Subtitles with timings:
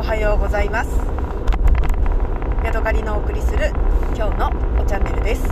[0.00, 0.88] おはようございます。
[2.64, 3.68] ヤドカリのお送りする
[4.16, 4.48] 今日の
[4.82, 5.44] おチャンネルです。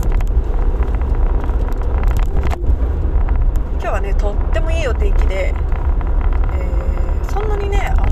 [3.73, 8.05] 今日はねとってもいいお天気で、えー、そんなにね、あの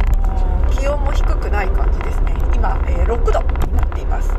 [0.70, 2.36] ー、気温も低くない感じですね。
[2.54, 4.30] 今、えー、6度になっています。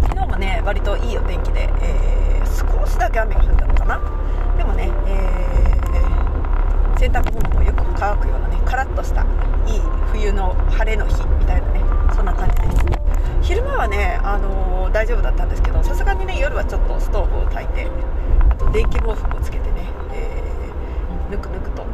[0.00, 4.00] 昨日もね割といいお天気で、え少しだけ雨が降ったのかな。
[4.56, 5.52] でもね、え
[6.98, 9.80] 洗濯物もよく乾くようなねカラッとしたいい
[10.10, 11.80] 冬の晴れの日みたいなね
[12.16, 12.86] そんな感じです
[13.42, 17.86] 昼間はね、あのー、大丈夫だったんですけどさすがにね夜はちょっとストーブを焚いて
[18.50, 21.84] あと電気毛布もつけてね、えー、ぬくぬくと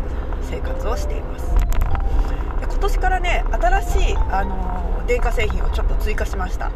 [0.51, 1.55] 生活をしています。
[1.55, 6.73] で今年からね新しい、あのー、電化製品をちょっと追加しました、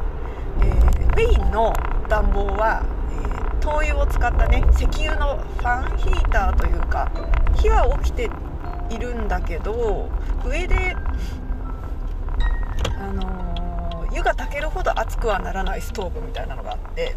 [0.61, 1.73] えー、メインの
[2.11, 7.11] 暖房は、え灯油を使ったね石油のファンヒーターというか
[7.57, 8.31] 火は起きて
[8.91, 10.09] いるんだけど
[10.47, 10.97] 上で
[12.99, 17.15] あのー、湯が炊けるほど熱くはならないストーブみたいなのがあって、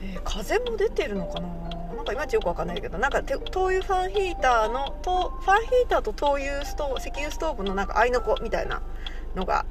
[0.00, 1.48] えー、風も出てるのかな？
[1.94, 3.36] なんかいまいちよくわかんないけどなんか灯
[3.68, 8.82] 油ファンヒーターのファンヒーターと灯油スト石油ストーブのなんか合いの子みたいな
[9.36, 9.64] のが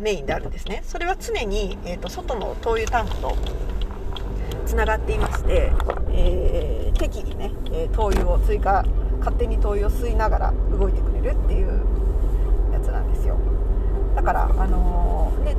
[0.00, 0.80] メインであるんですね。
[0.82, 3.36] それは常に、えーと、外の灯油タンクと
[4.64, 5.70] つながっていまして、
[6.12, 8.82] えー、適宜ね、えー、灯油を追加
[9.22, 11.80] 勝手に灯油を吸いながら動いてくれるっていう
[12.72, 13.38] やつなんですよ。
[14.16, 15.56] だから、あのー、で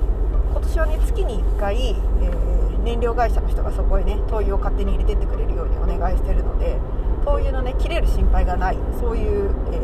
[0.51, 6.77] 今年はね月に1回、えー、燃料会社の人がそこへね灯油を勝手に入れてってくれるようにお願いしてるので
[7.25, 9.79] 灯油のね切れる心配がないそういう、え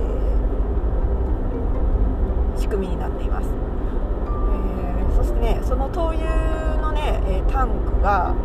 [2.58, 8.36] ー、仕組みになっています、えー、そしてねその灯油のねタンクが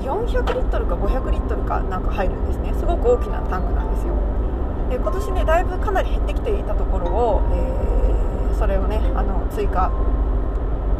[0.00, 2.72] 400リットルか500リットルかなんか入るんですね。
[2.78, 4.14] すごく大きなタンクなんですよ。
[4.88, 9.90] で今年ねだいぶかなり減ってきていたところを、えー、それをねあの追加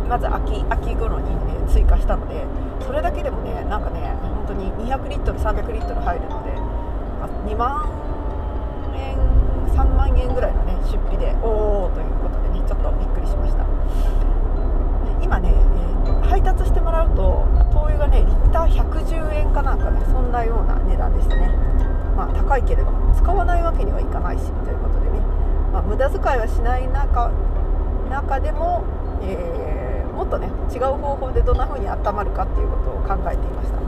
[0.09, 2.45] まず秋秋頃に、ね、追加したので
[2.85, 6.53] それだけでもねなんかね本当に200リットル300リットル入るので
[7.53, 7.91] 2万
[8.95, 9.17] 円
[9.75, 13.65] 3万円ぐらいのね出費でおおということでねちょっとびっくりしました。
[15.23, 21.37] 今ね、えー、配達してもらうと灯油がねリッター110円かなんかねそんなような値段でした、
[22.59, 25.19] いけれども使わないわけにはいかないしということでね、
[25.73, 27.31] まあ、無駄遣いはしない中
[28.11, 28.85] 中でも、
[29.23, 33.79] えー、もっとね違う方法でどんな風に温まるかっていうことを考えていました。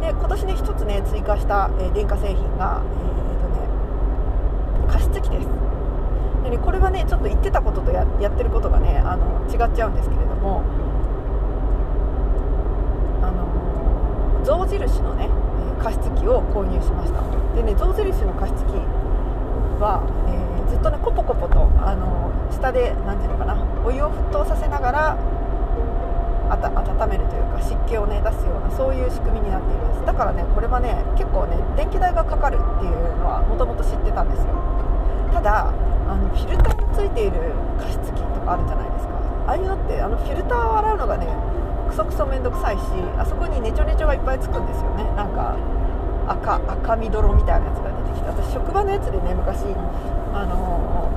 [0.00, 5.48] で今年ね1つね追加した、え、電化製品が、えーとね、加湿器です。
[6.42, 10.62] で、ね、これはねちょっと言ってたこととやってることがねあの違っちゃうんですけれども
[13.22, 15.28] あの象印のね
[15.82, 17.20] 加湿器を購入しました。
[17.56, 18.78] でね象印の加湿器
[19.82, 25.18] は、えー、ずっとねコポコポとあの下で何ていうのかなお湯を沸騰させながら
[26.52, 30.06] 温めるというか湿気をね出すようなそういう仕組みになっています。
[30.06, 34.54] だからねこれはね結構ね電気代がかかるっていうのはもともと知ってたんですよ。
[35.32, 37.40] ただあのフィルターについている
[37.80, 39.18] 加湿器とかあるじゃないですか。
[39.48, 41.26] ああいうのってあのフィルターを洗うのがね
[41.92, 42.80] クソクソめんどくさいし
[43.20, 45.04] あそこにネチョネチョがいっぱいつくんですよね。
[45.12, 45.60] なんか
[46.26, 48.28] 赤赤み泥みたいなやつが出てきて。
[48.32, 49.68] 私職場のやつでね昔
[50.32, 51.12] あの、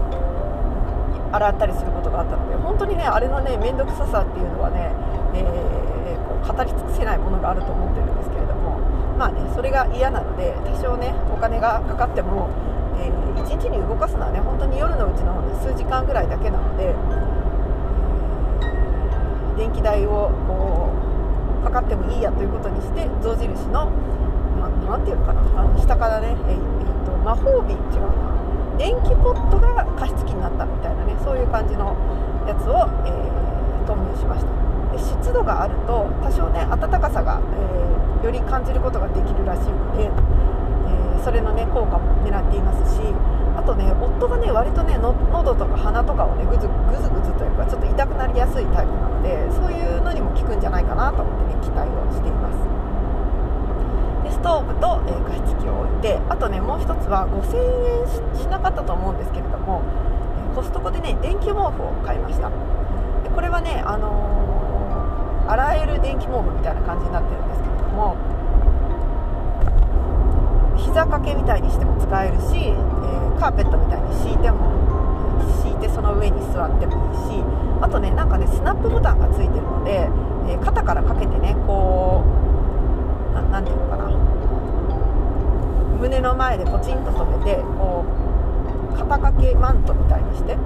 [1.31, 4.91] 洗ったりすることがあったので本当にねあれのね面倒くささっていうのはね、
[5.33, 8.79] えー、こう語り尽くせないものがあると思ってるんですけれども
[9.15, 12.51] まあねそれが嫌なので多少ねお金がかかっても、
[12.99, 16.91] えー、1日に動かすのはね本当に夜のうちの、ね、数時間ぐらいだけなので
[19.57, 20.91] 電気代をこ
[21.61, 23.91] うかかってもいいやということにして象印の
[24.87, 28.35] 何ていうのかなあの下からね、えー、と魔法瓶違うな
[28.77, 31.95] 電気ポットが加湿器になったみたいなねそういう感じの
[32.47, 34.51] やつを、えー、投入しました。
[34.91, 37.41] で湿度があると多少ね暖かさが、
[38.21, 43.01] えー、より感じることができるらしいので、えー、それのね効果も狙っていますし
[43.57, 52.61] あとね夫がね割とね喉とか鼻とかをねぐずぐずぐずというかちょっと痛くなりやすいタイプなのでそういうのにも効くんじゃないかなと思ってね期待をしています。
[54.23, 57.57] でストーブと、えー、加湿器を置いてあとねもう一つは5000
[58.05, 59.81] 円しなかったと思うんですけれども
[60.53, 62.49] コストコでね電気毛布を買いました。
[62.49, 68.15] でこれはねあのー、洗える電気毛布みたいな感じになってるんですけれども
[70.77, 74.69] 膝掛けみたいにしても使えるし、えー、カーペットみたいに敷いても
[75.61, 80.09] 敷いてその上に座ってもいいしあとねなんかねスナップボタンがついてるので、
[80.47, 84.05] えー、肩からかけてねこう何ていうのかな。
[85.99, 90.57] 胸の前でポチンと止めてこう肩掛けマントみたいにして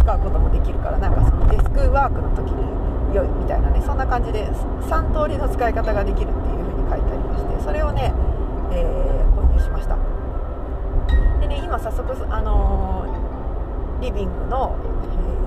[0.00, 4.46] 使うこともできるからなんかそのデスクワークの時に良いみたいなねそんな感じで
[4.88, 8.12] 3通りの使い方ができるっていう風に書いてありましてそれをね、
[8.72, 9.96] えー、購入しました。
[11.40, 15.37] でね今早速、あのー、リビングの、えー、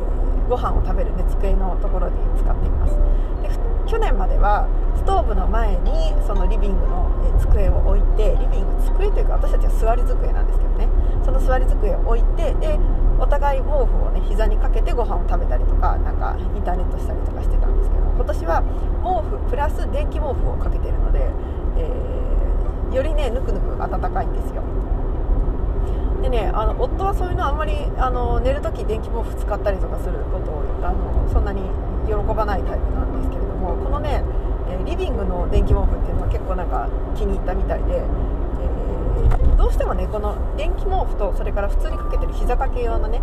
[0.51, 2.99] ご飯を食べる、ね、机のところに使っています。
[3.39, 3.47] で
[3.87, 4.67] 去年までは
[4.97, 7.07] ストーブの前にそのリビングの
[7.39, 10.91] 机を置いてリビング机というか私たちは座り机なんですけどね。
[11.23, 12.75] その座り机を置いてで
[13.17, 18.63] お互い毛布をね膝にかけてご飯を食べたりとかなんかインターネットしたりとかしてたんですけど今年は
[19.07, 21.31] 毛布プラス電気毛布をかけているので、
[21.79, 24.63] えー、よりねぬくぬく暖かいんですよ。
[26.21, 31.61] でねあの夫はそういうのあんまりあの寝るとき電気毛布使ったりとかすることをあのそんなに
[32.07, 34.23] 喜ばないタイプなんですけれどもこのね
[34.85, 43.21] リビングの電気毛布っていうのは結構なんか気に入ったみたいで、えー、どうしてもねこの電気毛布とそれから普通にかけてる膝掛け用のね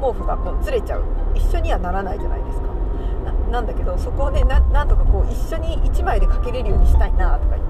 [0.00, 1.04] 毛布がこうずれちゃう
[1.34, 2.70] 一緒にはならないじゃないですか。
[3.50, 7.69] なんだけどそこをねなんとかこう一緒に1枚でかけれるようにしたいなとか言っ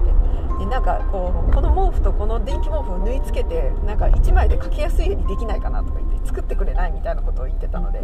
[0.71, 7.99] なんかこうこの毛布とこの電気毛布を縫い付けてなんか1枚でかけやすいようにできないかなとか言って作ってくれないみたいなことを言ってたので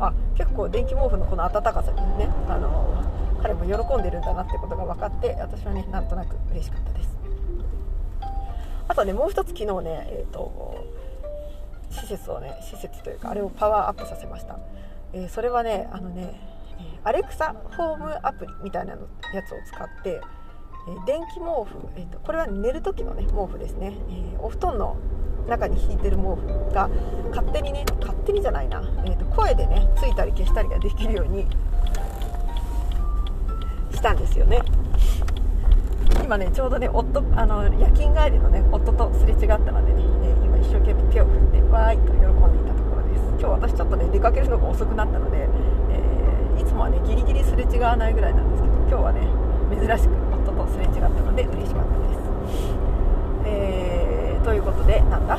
[0.00, 3.04] あ結構電気毛布のこの暖かさにねあの
[3.40, 7.16] 彼も喜んでるんだなってことが分かって私はねなんとなく嬉しかったです。
[8.88, 10.84] あとねもう一つ昨日ねえっ、ー、と
[11.90, 14.58] 施設をね施設というかあれをパワーアップさせました、
[15.12, 16.34] えー、それはねあのね
[17.04, 20.20] アレクサホームアプリみたいなのやつを使って、
[20.88, 24.96] えー、電気毛布、えーと、これは寝る時のね毛布ですね、えー、お布団の
[25.46, 26.88] 中に引いてる毛布が
[27.30, 31.46] 勝手にね勝手にじゃないな、えーと声でねついたり消したりができるように
[33.94, 34.60] したんですよね。
[36.22, 40.02] 今ねちょうどね夫あの夜勤帰りのね夫とすれ違ったのでね、
[40.44, 43.22] 今一生懸命手を振ってわーいと喜んでいたところです。
[43.40, 45.48] 今日私ちょっとね出かけるのが遅くなったので、
[45.90, 49.26] えー、いつもはねギリギリすれ違わないぐらいなんですけど今日はね
[49.74, 50.17] 珍しく
[50.68, 52.20] すれ違ったので嬉しかったです、
[53.44, 55.38] えー、ということでなんだ？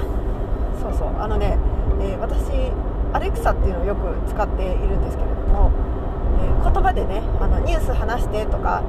[0.82, 1.10] そうそう。
[1.20, 1.58] あのね、
[2.02, 2.72] えー、私
[3.14, 5.72] アレクサっていうのをよく使っているんですけれども
[6.40, 8.84] え言葉でねあのニュース話してとか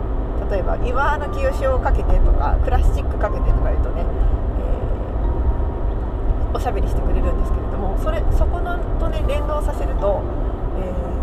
[0.50, 4.04] 例えば岩の清をかけてとかクラシックかけてとか言うとね、
[6.52, 10.22] え、おしゃべりしてくれるんですけれどもそれそこのとね連動させると、
[10.78, 11.19] えー、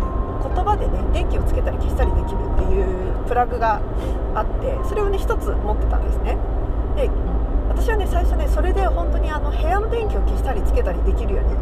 [0.64, 3.80] 葉でね電気をつけたり消したりできるっていうプラグが
[4.34, 6.36] あってそれをね1つ持ってたんですね。
[6.96, 7.10] で
[7.68, 11.54] 私はね最初ねそれで本当にあの部屋の電気を消したりつけたりできるように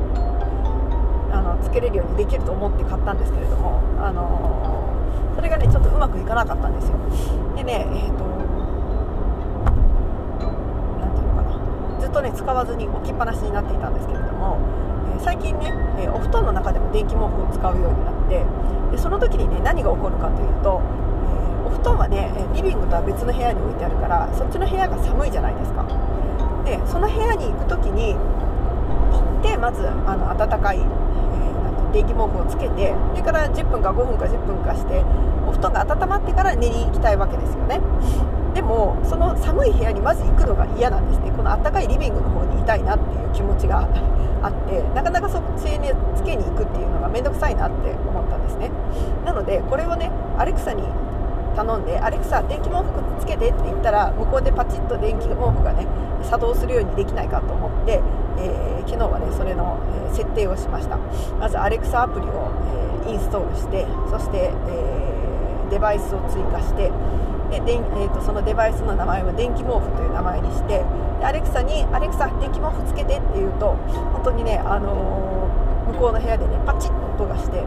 [1.32, 6.96] あのつけれるようにできると思って買ったんですけれども、あのそれがねちょっとうまくいかなかったんですよ。
[7.56, 8.24] でねえっ、ー、と
[11.00, 12.00] 何ていうのかな。
[12.00, 14.58] ずっとね使わずに置きっぱなしになっていたんですけれども、
[15.18, 18.44] え、最近ね、え、お布団の中でも電気毛布を使うようになってで
[18.98, 25.84] その時にね何が起こるかというと、えお布団はねリビングとは別の部屋に置いてあるからそっちの部屋が寒いじゃないですか。
[26.64, 30.80] でその部屋に行く時に行ってまずあの暖かい
[31.92, 35.00] 電気毛布をつけてそれから10分か5分か10分かして
[35.56, 37.80] 布団が温まってから寝に行きたいわけですよね。
[38.54, 41.30] でもその寒い部屋にまず行くのが嫌なんですね。
[41.32, 43.80] この暖かいリビングの方にいたいなっていう気持ちが
[44.42, 48.70] あってなかなかそっちにつけに行くっていうのが面倒くさいなって思ったんですね。
[49.24, 50.82] なのでこれをねアレクサに
[51.54, 55.86] 頼んでアレクサ電気毛布つけてって言ったら向こうでパチッと電気毛布がね
[56.22, 58.00] 作動するようにできないかと思って、
[58.38, 59.78] えー、昨日はねそれの、
[60.10, 60.98] え、設定をしました。
[61.38, 62.52] まずアレクサアプリを、
[63.04, 64.95] えー、インストールしてそして、え
[65.76, 66.90] デバイスを追加して
[67.52, 70.80] でで、えーと、そのデバイスの名前を電気毛布という名前にして
[71.20, 73.76] でアレクサに「アレクサ電気毛布つけて」って言うと
[74.16, 75.48] 本当にね、あの
[75.92, 77.62] 向こうの部屋でねパチッと音がして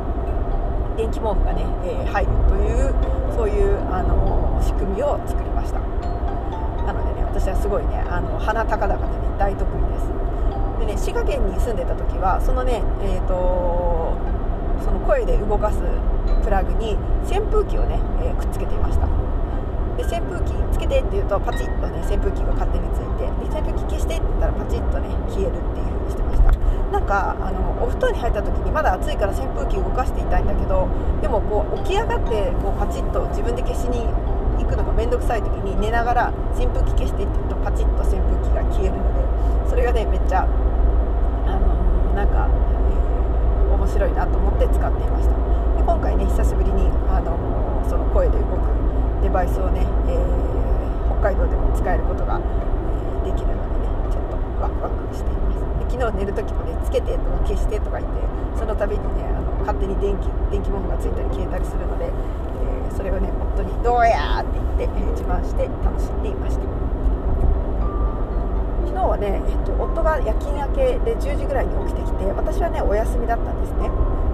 [0.97, 2.93] 電気毛布がね、え入るという
[3.35, 5.79] そういう、あの仕組みを作りました。
[6.83, 10.09] なのでね私はすごいねあの鼻高々でね大得意です。
[10.79, 14.17] でね滋賀県に住んでた時はそのねえっ、と
[14.83, 15.77] その声で動かす
[16.49, 16.97] プラグに
[17.29, 19.05] 扇風機をね、えー、くっつけていました。
[19.05, 26.49] で扇風機つけてって言うとパチッとね扇風機が勝手についてで扇風機消してって言ったらパチッとね消えるっていう風にしてました。
[26.89, 30.89] なんかあのお布団に入った時にまだ暑いから扇風機動かしていたいんだけど
[31.21, 34.09] でもこう起き上がってこうパチッと自分で消しに
[34.57, 40.49] 行くのが面倒くさい時に寝ながら扇風機消してって言うとパチッと扇風機が消えるのでそれがねめっちゃ
[41.45, 45.48] あのなんか、えー、面白いなと思って使っていました。
[45.89, 47.33] 今回ね久しぶりにあの
[47.89, 48.61] その声で動く
[49.25, 52.37] デバイスをね、えー、北海道でも使えることが、
[53.25, 58.21] え、できるのでねちょっとワクワクしていますで昨日寝るる時もねつけてとか消してとか言って
[58.61, 66.69] その度にねあの勝手に電気電気毛布がついたり消えたりするので、えー、それをね夫に「どうや!」って言って、えー、自慢して楽しんでいました
[68.85, 73.89] 昨日はね、えっと、夫が夜勤明けで10時ぐらいに起きてきて私はねお休みだったんですね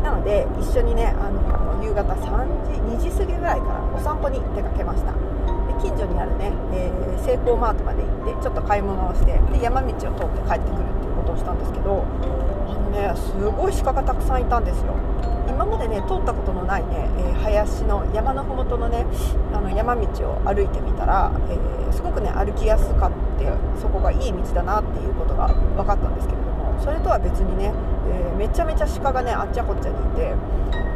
[0.05, 5.11] なので一緒にねあの夕方3時2時過ぎぐらいからお散歩に出かけました。
[5.11, 5.17] で
[5.81, 12.05] 近所にあるね、えー、セイコーマートまで行ってちょっと買い物をしてで山道を通って帰ってくるっていうことをしたんですけど
[12.69, 14.93] あのねすごい鹿がたくさんいたんですよ。
[15.49, 19.05] 今までね通ったことのないね、えー、林の山の麓のね
[19.53, 23.49] あの山道を歩いてみたら、えー、すごくね歩きやすかって
[23.81, 27.73] そこがいい道だなっていうことが分かったんですけれどもそれとは別にね、
[28.07, 30.35] えー、めちゃめちゃ鹿がねあっちゃこっちゃにいて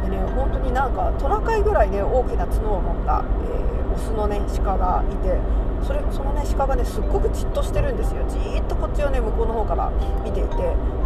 [0.04, 5.38] でね本当になんかトナカイぐらいね大きな角を持った、えオスのね鹿がいて
[5.82, 8.24] それそのね鹿がねすっごくじっとしてるんですよ。
[8.28, 9.90] じーっとこっちをね向こうの方から
[10.24, 10.56] 見ていて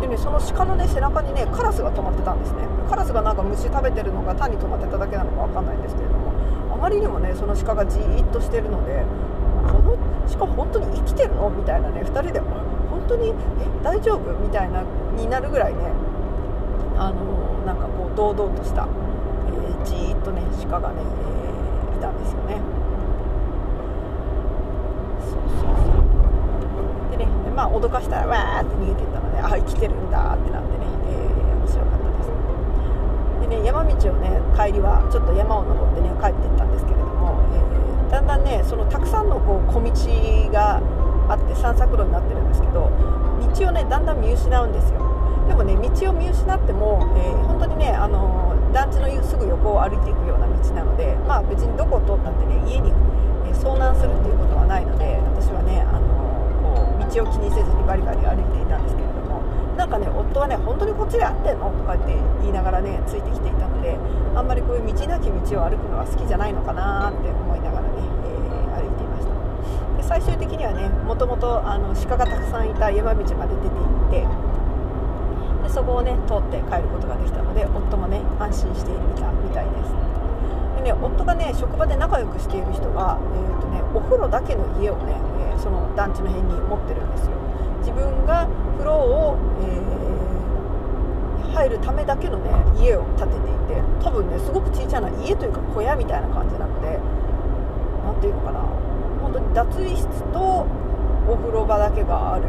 [0.01, 2.63] でねその鹿のね背中にねカラスが止まってたんですね。
[2.91, 6.33] カラスがなんか虫食べてるのが単に止まってただけなのか分かんないんですけれども
[6.73, 9.05] あまりにもねその鹿がじーっとしてるので
[9.63, 9.97] この
[10.39, 11.49] 鹿本当に生きてるの？
[11.51, 13.35] みたいなね2人で本当にえ
[13.83, 14.33] 大丈夫？
[14.39, 14.83] みたいな
[15.17, 15.81] になるぐらいね
[16.99, 18.87] あのなんかこう堂々とした、
[19.49, 21.55] えー、じーっとね鹿がね、えー
[22.05, 22.61] たんですよね。
[25.25, 25.97] そうそうそ
[27.09, 27.17] う。
[27.17, 32.29] でねまあ脅かしたらわーって逃げていったのであ生きてるんだってなってね、えー、面白かったです。
[33.49, 39.89] でね山道をね帰りはちょっと山を登ってね帰っていったんですけれども、えー、だんだんねそのたくさんのこう小道
[40.53, 40.83] が
[41.29, 42.93] あって散策路になってるんですけど
[43.57, 45.01] 道をねだんだん見失うんですよ。
[45.49, 52.91] でもね道を見失っても、えー、本当にねあの団地のすぐ横を歩いていくような道なので、まあ、別にどこを通ったってね家に、
[53.47, 56.09] え遭難するっていうことはないので私はねあの
[56.63, 59.43] こう道を気にせずにバリバリ歩いていたんですけれども
[59.77, 61.71] なんかね夫はね本当にこっちで合ってんの？
[61.71, 63.97] とかって言いながらねついてきていたので
[64.35, 69.31] あんまりこういう道なき道を歩くのは好きじゃないのかなって思いながらね、えー、歩いていました。
[69.97, 74.27] で最終的にはねもともと鹿がたくさんいた山道まで出て行って
[75.75, 79.91] そこをね通って帰ることができたので夫もね安心していたみたいです。
[80.79, 85.19] でね夫がね職場で仲良くしている人が、えーとね、お風呂だけの家をね、
[85.51, 87.33] えー、その団地の辺に持ってるんですよ。
[87.81, 88.47] 自分が
[88.79, 92.51] 風呂を、えー、入るためだけのね
[92.81, 97.01] 家を建てていて多分ねすごく小さな家というか小屋みたいな感じなので
[98.05, 98.61] 何ていうのかな。
[99.21, 100.67] 本当に脱衣室と
[101.27, 102.45] お風呂場だけがある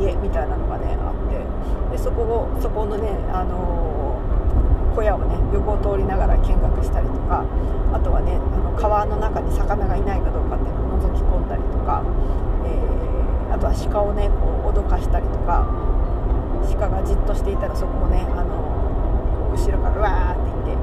[0.00, 0.96] 家みたいなのがね
[1.90, 7.46] でそこをそこのね、あのー、小屋をね横を通りながら見学したりとか
[7.92, 12.02] あとはねあの川の中に魚がいないかどうかっていうのを覗き込んだりとか、
[12.66, 15.66] えー、あとは鹿をねこう脅かしたりとか
[16.74, 20.82] 鹿がじっとしていたらそこをね、あのー、後ろからわーって言っ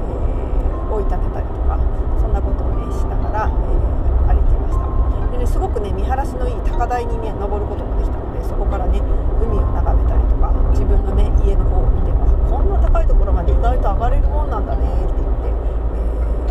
[0.88, 1.76] ー、追い立てたりとか
[2.16, 5.36] そんなことをねしながら、え歩いていました。
[5.36, 9.02] でねすごくね見晴らしのいい高台にね登ることもできたそこからね
[9.40, 15.48] 海を眺めたりとか自分のね家の方を見てもこんな高いところまで意外と上がれるもんなんだねって言って、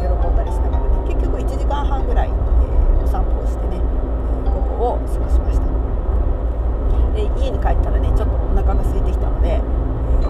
[0.03, 3.81] えー、喜んだりしながらね結局1時間半ぐらい、えー、お散歩をしてね、え
[4.49, 5.65] 午後を過ごしました
[7.13, 9.63] で家に帰ったらねちょっとお腹が空いてきたので、えー、
[10.23, 10.29] こ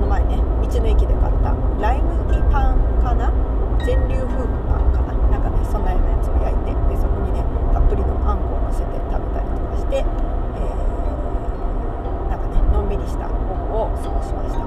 [0.00, 0.42] の前ね道
[0.80, 3.30] の駅で買ったライ麦パンかな
[3.84, 4.32] 全粒粉
[4.68, 10.04] パンかななんかねそんなようなやつを焼いてでそこにねたっぷりのあんこを乗せて食べたりとかして、えー、
[12.32, 13.34] なんかねのんびりした午
[13.68, 14.64] 後を過ごしました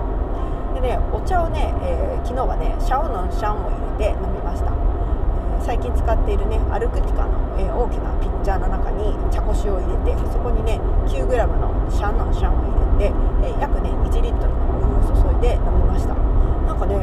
[0.79, 12.59] でねお茶をね、えー、昨日はねシャオノンシャンを入れて飲みました、えー、最近使っているねアルクティカの、え大きなピッチャーの中に茶こしを入れてそこにね 9g のシャンノンシャンを
[12.99, 13.15] 入れて、
[13.47, 16.13] え約ね1リットルのお湯を注いで飲みました。
[16.67, 16.99] なんかね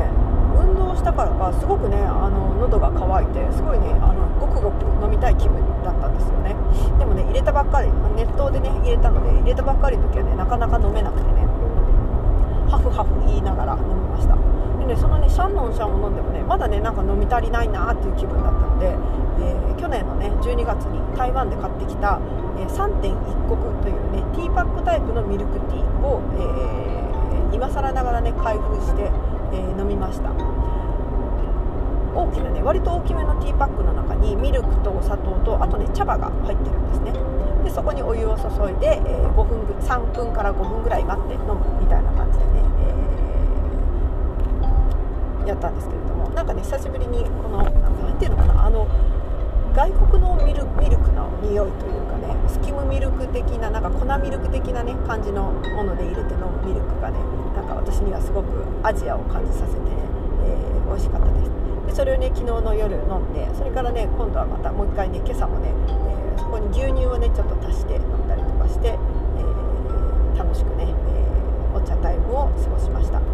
[0.54, 6.54] 運動したからかすごくねあの喉が渇いてすごいねあのごくごく飲みたい気分だったんですよね。
[6.98, 11.48] でもね入れたばっかり熱湯でね入れたので入れたばっかりの時はねなかなか飲めなくてね。
[12.68, 14.33] ハフハフ言いながら飲みました。
[15.34, 22.22] シャンノンシャンを飲んでもねまだねなんか飲み足りないなっていう気分だったので、えー、去年のね12月に台湾で買ってきた、
[22.56, 23.18] えー、3.1
[23.50, 29.10] 国というねティーパックタイプのミルクティーを、えー、今更ながらね開封して、
[29.52, 30.30] え飲みました。
[32.14, 37.12] 大きなね割と大きめのティーパックの中にミルクとお砂糖とあとね茶葉が入ってるんですね。
[37.64, 43.23] でそこにお湯を注いで、え、5分3分から5分ぐらい待って飲むみたいな感じでね、えー、
[45.54, 48.86] やったんですけれどもなんかね久しぶりにこの何ていうのかなあの
[49.74, 57.18] 外国のミルミルクの匂いというかねスキムミルク的ななんか粉ミルク的なね感じのもので入れて飲むミルクがね
[57.54, 58.50] なんか私にはすごく
[58.82, 59.90] アジアを感じさせてね、
[60.46, 61.50] えー、美味しかったです。
[61.86, 73.33] でそれをね昨日の夜飲んでそれからね今度はまたもう一回ね今朝もね、えー、そこに牛乳をねちょっと足して飲んだりとかして、えー、楽しくね、えお茶タイムを過ごしました。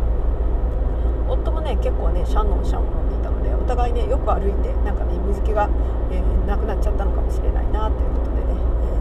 [2.31, 5.69] シャンノンシャン飲んでいたのでお互いねよく歩いてなんかね水気が、
[6.13, 8.95] えなくなっちゃったのかもしれないなということでね、え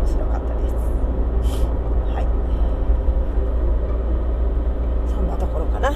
[0.00, 0.74] 面白かったです。
[2.14, 2.26] はい。
[5.12, 5.92] そんなところかな。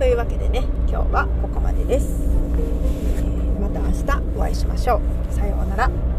[0.00, 2.08] というわけでね今日はここまでです、
[2.58, 4.02] えまた明日
[4.36, 4.96] お会いしましょ
[5.30, 5.32] う。
[5.32, 6.15] さようなら。